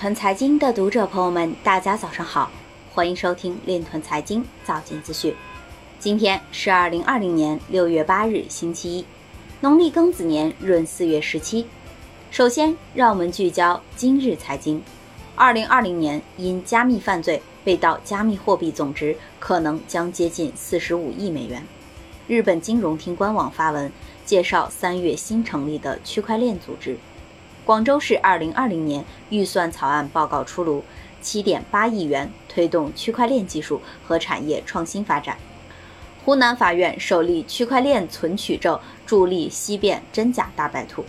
[0.00, 2.48] 团财经的读者朋友们，大家早上好，
[2.94, 5.34] 欢迎收听链团财经早间资讯。
[5.98, 9.04] 今天是二零二零年六月八日，星期一，
[9.60, 11.66] 农历庚子年闰四月十七。
[12.30, 14.80] 首先，让我们聚焦今日财经。
[15.34, 21.60] 二零二零年因加密犯罪被盗加密货币总值可能将接近四十五亿美元。
[22.28, 23.90] 日本金融厅官网发文
[24.24, 26.96] 介绍，三月新成立的区块链组织。
[27.68, 30.82] 广州市二零二零年预算草案报告出炉，
[31.20, 35.36] 七点八亿元推动区块链技术和产业创新发展。
[36.24, 41.04] 湖南法院首例区块链存取证助力析辨真假大白兔。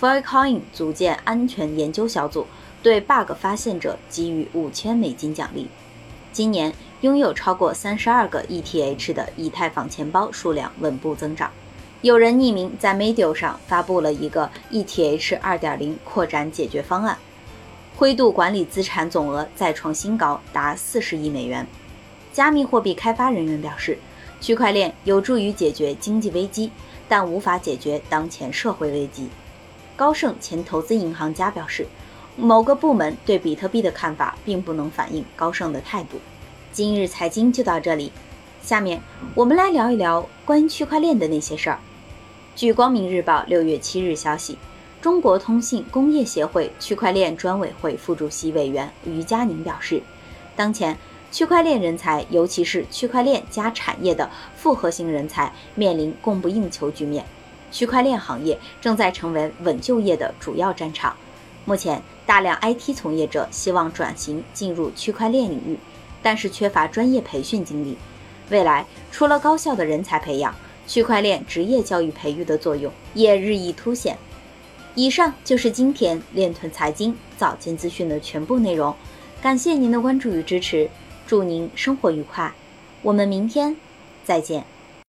[0.00, 2.46] Filecoin 组建安全研究小组，
[2.82, 5.68] 对 bug 发现者给予五千美金奖励。
[6.32, 11.50] 今年拥有超过三十二个 ETH 的以太坊钱包数量稳步增长。
[12.02, 17.16] 有人匿名在 Medium 上发布了一个 ETH 2.0扩展解决方案，
[17.96, 21.66] 灰度管理资产总额再创新高，达四十亿美元。
[22.34, 23.98] 加密货币开发人员表示，
[24.42, 26.70] 区块链有助于解决经济危机，
[27.08, 29.30] 但无法解决当前社会危机。
[29.96, 31.86] 高盛前投资银行家表示，
[32.36, 36.20] 某个部门对比特币的看法并不能反映高盛的态度。
[36.70, 38.12] 今日财经就到这里，
[38.66, 39.00] 下面
[39.36, 41.78] 我们来聊一聊关于区块链的那些事儿。
[42.56, 44.58] 据光明日报六月七日消息，
[45.00, 50.02] 中国通信工业协会区块链专委会副主席委员于佳宁表示，
[50.56, 50.98] 当前
[51.30, 57.24] 区块链人才，尤其是区块链加产业的复合型人才，面临供不应求局面。
[57.70, 61.14] 区块链行业正在成为稳就业的主要战场。
[61.64, 65.78] 目前，大量 IT 从业者希望转型进入区块链领域，
[66.20, 67.96] 但是缺乏专业培训经历。
[68.50, 70.54] 未来，除了高效的人才培养，
[70.86, 74.16] 区块链职业教育培育的作用也日益凸显。
[74.94, 78.94] 以上就是今天链臀财经早间资讯的全部内容，
[79.42, 80.88] 感谢您的关注与支持，
[81.26, 82.52] 祝您生活愉快，
[83.02, 83.76] 我们明天
[84.24, 84.64] 再见。